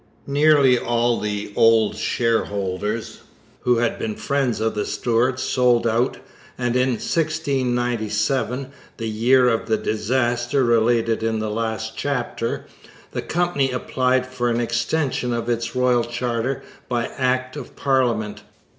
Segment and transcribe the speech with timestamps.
[0.25, 3.19] Nearly all the old shareholders,
[3.59, 6.17] who had been friends of the Stuarts, sold out,
[6.57, 12.65] and in 1697, the year of the disaster related in the last chapter,
[13.11, 18.41] the Company applied for an extension of its royal charter by act of parliament.